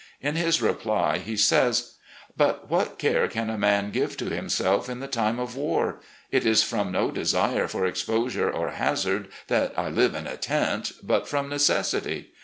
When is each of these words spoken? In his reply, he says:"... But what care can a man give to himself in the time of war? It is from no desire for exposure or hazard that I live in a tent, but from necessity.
In 0.19 0.35
his 0.35 0.63
reply, 0.63 1.19
he 1.19 1.37
says:"... 1.37 1.93
But 2.35 2.71
what 2.71 2.97
care 2.97 3.27
can 3.27 3.51
a 3.51 3.55
man 3.59 3.91
give 3.91 4.17
to 4.17 4.29
himself 4.33 4.89
in 4.89 4.99
the 4.99 5.07
time 5.07 5.37
of 5.37 5.55
war? 5.55 5.99
It 6.31 6.43
is 6.43 6.63
from 6.63 6.91
no 6.91 7.11
desire 7.11 7.67
for 7.67 7.85
exposure 7.85 8.49
or 8.49 8.71
hazard 8.71 9.27
that 9.45 9.77
I 9.77 9.89
live 9.89 10.15
in 10.15 10.25
a 10.25 10.37
tent, 10.37 10.93
but 11.03 11.27
from 11.27 11.49
necessity. 11.49 12.31